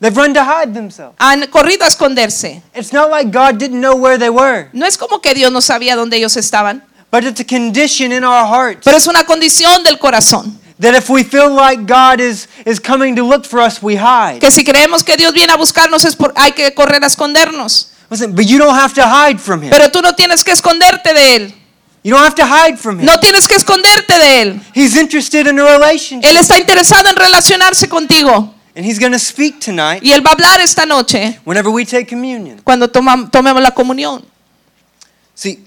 [0.00, 1.14] They've run to hide themselves.
[1.18, 2.62] Han corrido a esconderse.
[2.74, 5.60] It's not like God didn't know where they were, No es como que Dios no
[5.60, 9.84] sabía dónde ellos estaban, but it's a condition in our hearts pero es una condición
[9.84, 10.58] del corazón.
[10.80, 14.40] that if we feel like God is, is coming to look for us, we hide.
[14.40, 17.90] Que si creemos que Dios viene a buscarnos, es por, hay que correr a escondernos.
[18.10, 19.70] Listen, but you don't have to hide from Him.
[19.70, 21.54] Pero tú no tienes que esconderte de Él.
[22.04, 23.06] You don't have to hide from Him.
[23.06, 24.60] No tienes que esconderte de Él.
[24.74, 26.28] He's interested in a relationship.
[26.28, 28.52] Él está interesado en relacionarse contigo.
[28.74, 31.84] And He's going to speak tonight Y Él va a hablar esta noche whenever we
[31.84, 32.60] take communion.
[32.64, 34.24] cuando toma- tomemos la comunión.
[35.34, 35.58] See,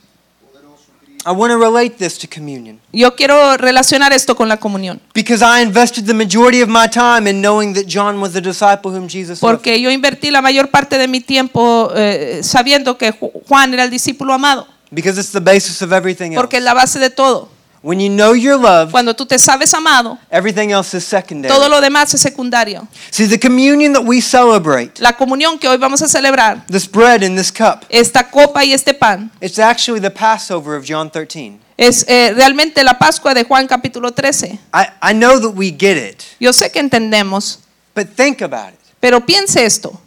[1.27, 4.99] I want to relate this to communion Yo quiero relacionar esto con la comunión.
[5.13, 8.91] because I invested the majority of my time in knowing that John was the disciple
[8.91, 9.55] whom Jesus loved.
[9.57, 13.83] Porque yo invertí la mayor parte de mi tiempo eh, sabiendo que Ju- Juan era
[13.85, 14.67] el discípulo amado.
[14.95, 16.41] Because it's the basis of everything else.
[16.41, 17.49] Porque es la base de todo.
[17.81, 21.53] When you know you're loved, Cuando tú te sabes amado, everything else is secondary.
[21.53, 22.87] todo lo demás es secundario.
[23.11, 27.21] See, the communion that we celebrate, La comunión que hoy vamos a celebrar, this bread
[27.21, 31.59] and this cup, esta copa y este pan, it's actually the Passover of John 13.
[31.77, 34.57] es eh, realmente la Pascua de Juan capítulo 13.
[34.73, 37.59] I, I know that we get it, Yo sé que entendemos,
[37.93, 38.79] but think about it.
[38.99, 40.01] pero piense esto.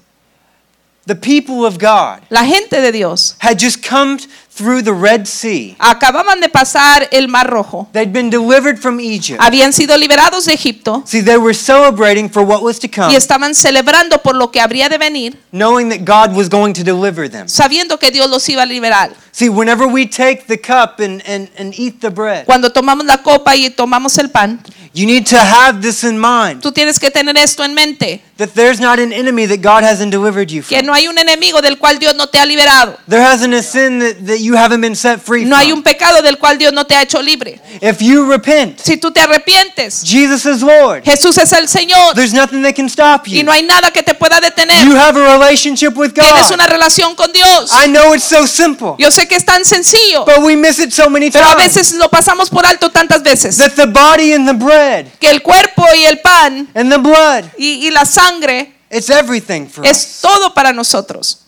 [1.06, 4.18] The people of God La gente de Dios had just come
[4.58, 5.76] through the Red Sea.
[5.78, 7.88] acababan de pasar el Mar Rojo.
[7.92, 9.40] They'd been delivered from Egypt.
[9.40, 13.16] Habían sido liberados de Egipto See, they were celebrating for what was to come, y
[13.16, 17.30] estaban celebrando por lo que habría de venir, knowing that God was going to deliver
[17.30, 17.46] them.
[17.48, 19.10] sabiendo que Dios los iba a liberar.
[19.30, 23.18] See, whenever we take the cup and, and, and eat the bread, Cuando tomamos la
[23.22, 24.60] copa y tomamos el pan,
[24.92, 28.48] you need to have this in mind tú tienes que tener esto en mente, that
[28.54, 30.86] there's not an enemy that God hasn't delivered you que from.
[30.86, 32.96] no hay un enemigo del cual Dios no te ha liberado.
[33.06, 36.22] There hasn't a sin that, that you haven't been set free No hay un pecado
[36.22, 37.60] del cual Dios no te ha hecho libre.
[37.80, 41.02] If you repent, Si tú te arrepientes, Jesus is Lord.
[41.04, 43.44] Jesús es el Señor There's nothing that can stop y you.
[43.44, 44.96] no hay nada que te pueda You detener.
[44.96, 46.54] have a relationship with Tienes God.
[46.54, 47.72] una relación con Dios.
[47.72, 50.92] I know it's so simple, Yo sé que es tan sencillo, but we miss it
[50.92, 51.74] so many pero a times.
[51.74, 53.56] veces lo pasamos por alto tantas veces.
[53.58, 57.44] That the body and the bread Que el cuerpo y el pan and the blood,
[57.58, 60.18] y, y la sangre it's everything for es us.
[60.22, 61.40] todo para nosotros.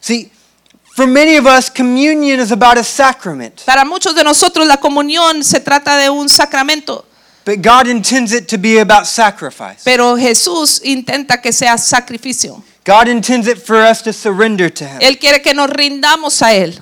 [0.00, 0.30] See,
[0.94, 5.42] for many of us, communion is about a sacrament, Para muchos de nosotros la comunión
[5.44, 7.04] se trata de un sacramento,
[7.44, 9.82] but God intends it to be about sacrifice.
[9.84, 12.62] pero Jesús intenta que sea sacrificio.
[12.84, 14.98] God intends it for us to surrender to Him.
[15.00, 16.80] Él quiere que nos rindamos a Él.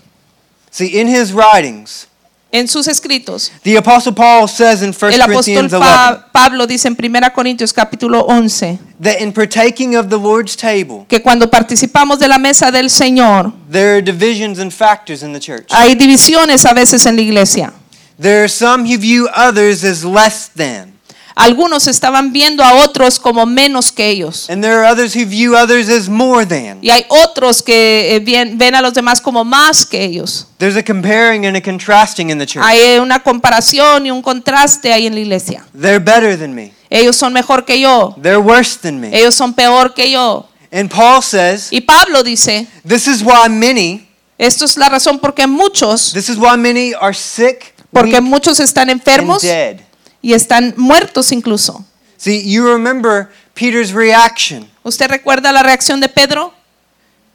[0.71, 2.07] See, in His writings,
[2.51, 6.67] En sus escritos, the Apostle Paul says in 1 el apóstol Corinthians 11 Pa- Pablo
[6.67, 11.51] dice en 1 Corintios capítulo 11 that in partaking of the Lord's table, que cuando
[11.51, 15.67] participamos de la mesa del Señor there are divisions and factors in the church.
[15.71, 17.73] hay divisiones a veces en la iglesia.
[18.19, 20.95] There are some who view others as less than,
[21.40, 24.51] Algunos estaban viendo a otros como menos que ellos.
[24.51, 26.79] and there are others who view others as more than.
[26.83, 28.20] Y hay otros que eh,
[28.57, 30.48] ven a los demás como más que ellos.
[30.59, 32.64] There's a comparing and a contrasting in the church.
[32.66, 35.64] Hay eh, una comparación y un contraste ahí en la iglesia.
[35.72, 36.72] They're better than me.
[36.90, 38.16] Ellos son mejor que yo.
[38.20, 39.16] They're worse than me.
[39.16, 40.48] Ellos son peor que yo.
[40.72, 45.46] And Paul says, Y Pablo dice, this is why many, esto es la razón porque
[45.46, 49.81] muchos, this is why many are sick, porque weak, muchos están and enfermos dead.
[50.23, 51.85] Y están muertos incluso.
[52.17, 54.69] See, you remember Peter's reaction.
[54.83, 56.53] ¿Usted recuerda la reacción de Pedro?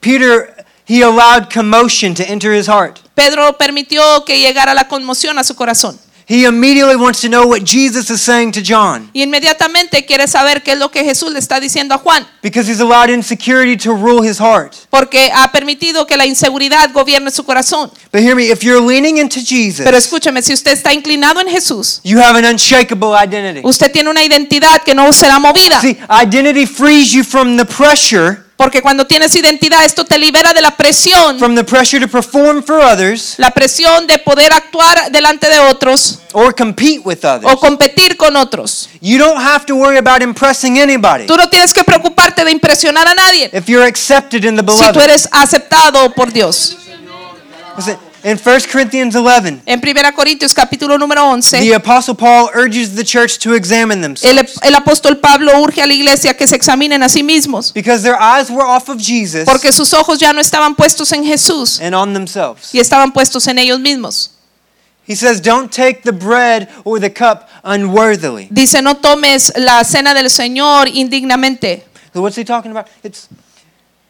[0.01, 2.99] Peter, he allowed commotion to enter his heart.
[3.15, 5.97] Pedro permitió que llegara la conmoción a su corazón.
[6.25, 10.63] He immediately wants to know what Jesus is saying to John Y inmediatamente quiere saber
[10.63, 13.93] qué es lo que Jesús le está diciendo a Juan, because he's allowed insecurity to
[13.93, 14.73] rule his heart.
[14.89, 17.91] porque ha permitido que la inseguridad gobierne su corazón.
[18.11, 21.47] But hear me, if you're leaning into Jesus, Pero escúcheme, si usted está inclinado en
[21.49, 23.61] Jesús, you have an unshakable identity.
[23.63, 25.81] usted tiene una identidad que no será movida.
[25.81, 30.61] See, identity frees you from the pressure, Porque cuando tienes identidad, esto te libera de
[30.61, 35.49] la presión, from the pressure to perform for others la presión de poder actuar delante
[35.49, 37.51] de otros or compete with others.
[37.51, 38.89] o competir con otros.
[39.01, 43.07] You don't have to worry about impressing anybody Tú no tienes que preocuparte de impresionar
[43.07, 45.01] a nadie if you're accepted in the si tú beloved.
[45.01, 46.77] eres aceptado por Dios.
[47.75, 52.95] Listen, In 1 Corinthians 11, En 1 Corintios capítulo número 11, the Apostle Paul urges
[52.95, 56.55] the church to examine themselves el, el apóstol Pablo urge a la iglesia que se
[56.55, 60.31] examinen a sí mismos, because their eyes were off of Jesus porque sus ojos ya
[60.31, 62.73] no estaban puestos en Jesús and on themselves.
[62.73, 64.29] y estaban puestos en ellos mismos.
[65.05, 68.47] He says, Don't take the bread or the cup unworthily.
[68.49, 71.83] Dice, no tomes la cena del Señor indignamente.
[72.13, 72.87] So, what's he talking about?
[73.03, 73.27] It's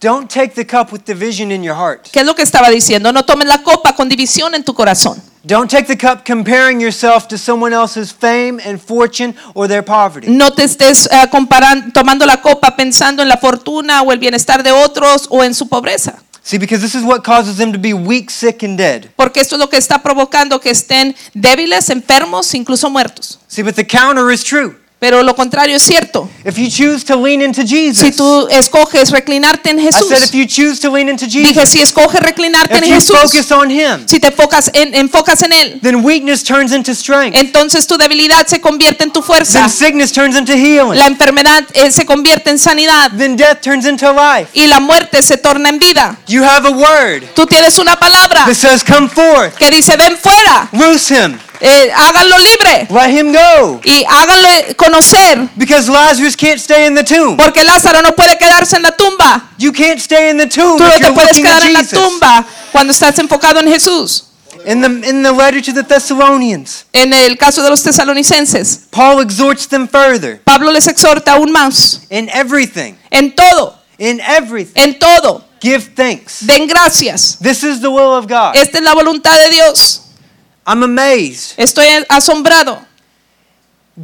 [0.04, 2.10] don't take the cup with division in your heart.
[2.12, 3.12] ¿Qué es lo que estaba diciendo?
[3.14, 5.22] No tomes la copa con división en tu corazón.
[5.46, 10.28] Don't take the cup comparing yourself to someone else's fame and fortune or their poverty.
[10.30, 14.64] No te estés eh, comparan- tomando la copa pensando en la fortuna o el bienestar
[14.64, 16.20] de otros o en su pobreza.
[16.46, 19.08] See, because this is what causes them to be weak, sick, and dead.
[19.16, 23.40] Porque esto es lo que está provocando que estén débiles, enfermos, incluso muertos.
[23.48, 24.76] See, but the counter is true.
[25.04, 26.30] Pero lo contrario es cierto.
[26.46, 30.32] If you choose to lean into Jesus, Si tú escoges reclinarte en I said if
[30.32, 33.52] Jesús, you choose to lean into dije, Jesus, si escoges reclinarte en you Jesús, focus
[33.52, 37.36] on Him, si te enfocas en, enfocas en Él, then weakness turns into strength.
[37.38, 39.60] entonces tu debilidad se convierte en tu fuerza.
[39.60, 40.98] Then sickness turns into healing.
[40.98, 44.52] La enfermedad eh, se convierte en sanidad Then death turns into life.
[44.54, 46.16] y la muerte se torna en vida.
[46.28, 50.18] You have a word Tú tienes una palabra that says, Come forth, que dice, ven
[50.18, 53.80] fuera, loose him, eh, háganlo libre let him go.
[53.84, 55.48] y háganlo conocer.
[55.56, 57.38] Because Lazarus can't stay in the tomb.
[57.38, 59.50] Porque Lázaro no puede quedarse en la tumba.
[59.58, 62.00] You can't stay in the tomb Tú no te puedes quedar en la Jesus.
[62.00, 64.26] tumba cuando estás enfocado en Jesús.
[64.66, 69.20] In the, in the letter to the Thessalonians, En el caso de los tesalonicenses, Paul
[69.22, 72.02] exhorts them further Pablo les exhorta aún más.
[72.10, 74.72] in everything, En todo, in everything.
[74.82, 76.38] en todo, Give thanks.
[76.46, 77.38] den gracias.
[77.42, 78.56] This is the will of God.
[78.56, 80.03] Esta es la voluntad de Dios.
[80.66, 81.54] I'm amazed.
[81.58, 82.80] Estoy asombrado.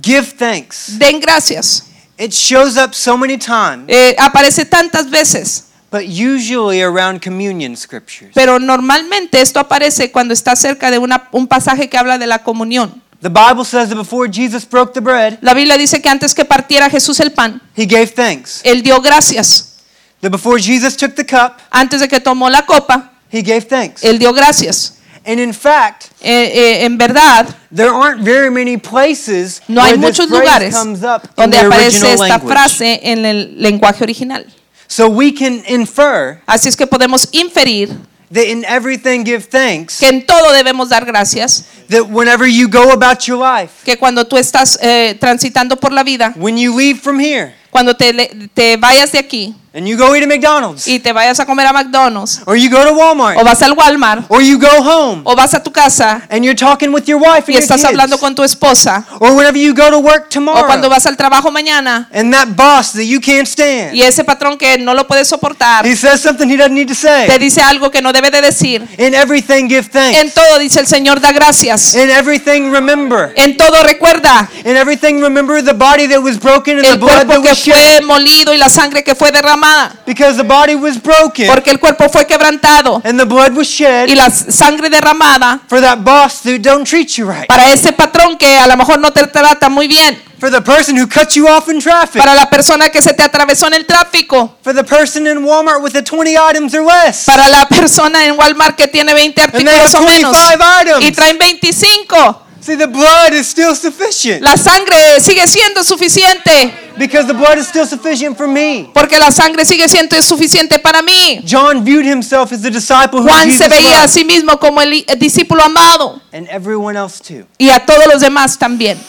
[0.02, 1.86] Give thanks Den gracias.
[2.18, 8.32] It shows up so many times, Eh, aparece tantas veces, but usually around communion scriptures.
[8.36, 12.44] pero normalmente esto aparece cuando está cerca de una- un pasaje que habla de la
[12.44, 13.02] comunión.
[13.22, 16.44] The Bible says that before Jesus broke the bread, La Biblia dice que antes que
[16.46, 18.62] partiera Jesús el pan, he gave thanks.
[18.64, 19.78] él dio gracias.
[20.22, 24.04] That before Jesus took the cup, Antes de que tomó la copa, he gave thanks.
[24.04, 24.96] él dio gracias.
[25.30, 30.00] And in fact, Eh, eh, en verdad, there aren't very many places no hay where
[30.00, 32.54] muchos lugares comes up in donde the aparece original esta language.
[32.54, 34.46] frase en el lenguaje original.
[34.88, 37.90] So we can infer Así es que podemos inferir
[38.34, 40.00] that in everything give thanks.
[40.00, 44.26] que en todo debemos dar gracias, That whenever you go about your life, que cuando
[44.26, 48.78] tú estás eh, transitando por la vida, when you leave from here cuando te, te
[48.78, 51.74] vayas de aquí and you go eat at McDonald's, y te vayas a comer a
[51.74, 55.36] McDonald's, or you go to Walmart, o vas al Walmart, or you go home o
[55.36, 57.90] vas a tu casa and you're talking with your wife and y your estás kids,
[57.90, 61.16] hablando con tu esposa, or whenever you go to work o cuando tomorrow, vas al
[61.16, 65.06] trabajo mañana and that boss that you can't stand, y ese patrón que no lo
[65.06, 67.38] puedes soportar he says something he doesn't need to te say.
[67.38, 68.82] dice algo que no debe de decir.
[68.98, 70.34] In everything give En thanks.
[70.34, 71.94] todo dice el Señor da gracias.
[71.94, 73.34] In everything remember.
[73.36, 77.28] En todo recuerda In everything remember the body that was broken and the el blood
[77.28, 77.59] that was.
[77.60, 81.80] Fue molido y la sangre que fue derramada, Because the body was broken porque el
[81.80, 86.42] cuerpo fue quebrantado and the blood was shed y la sangre derramada for that boss
[86.46, 87.48] who don't treat you right.
[87.48, 90.96] para ese patrón que a lo mejor no te trata muy bien, For the person
[90.98, 92.22] who cut you off in traffic.
[92.22, 95.82] para la persona que se te atravesó en el tráfico, For the person in Walmart
[95.82, 97.26] with the 20 items or less.
[97.26, 101.02] para la persona en Walmart que tiene 20 And they have artículos o menos 25
[101.02, 102.44] y traen 25.
[102.70, 104.44] See, the blood is still sufficient.
[104.44, 108.92] La sangre sigue siendo suficiente Because the blood is still sufficient for me.
[108.94, 111.42] porque la sangre sigue siendo suficiente para mí.
[111.48, 114.14] John viewed himself as the disciple who Juan Jesus se veía a loved.
[114.14, 117.48] sí mismo como el, el discípulo amado And everyone else too.
[117.58, 119.00] y a todos los demás también.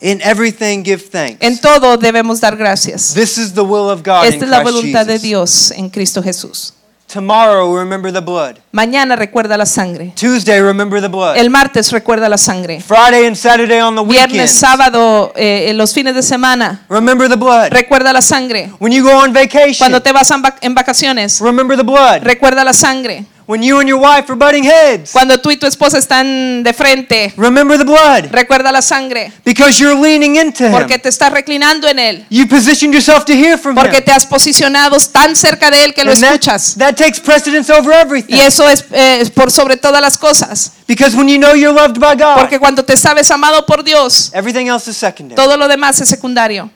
[0.00, 1.38] In everything give thanks.
[1.40, 3.14] En todo debemos dar gracias.
[3.14, 5.22] This is the will of God Esta es la voluntad de Jesus.
[5.22, 6.74] Dios en Cristo Jesús.
[7.10, 8.56] Tomorrow remember the blood.
[8.70, 10.12] Mañana recuerda la sangre.
[10.14, 11.38] Tuesday remember the blood.
[11.38, 12.82] El martes recuerda la sangre.
[12.82, 14.52] Friday and Saturday on the Viernes, weekends.
[14.52, 16.84] sábado, eh, los fines de semana.
[16.90, 17.70] Remember the blood.
[17.70, 18.70] Recuerda la sangre.
[18.78, 19.78] When you go on vacation.
[19.78, 20.30] Cuando te vas
[20.60, 21.40] en vacaciones.
[21.40, 22.24] Remember the blood.
[22.24, 23.24] Recuerda la sangre.
[23.48, 25.10] When you and your wife are butting heads.
[25.10, 27.32] Cuando tú y tu esposa están de frente.
[27.38, 28.30] Remember the blood.
[28.30, 29.32] Recuerda la sangre.
[29.42, 30.72] Because you're leaning into him.
[30.72, 32.26] Porque te estás reclinando en él.
[32.28, 34.04] You positioned yourself to hear from Porque him.
[34.04, 36.74] te has posicionado tan cerca de él que lo And that, escuchas.
[36.76, 38.34] that takes precedence over everything.
[38.34, 40.72] Y eso es eh, por sobre todas las cosas.
[40.86, 44.30] Because when you know you're loved by God, Porque cuando te sabes amado por Dios,
[44.34, 45.36] everything else is secondary.
[45.36, 46.70] todo lo demás es secundario.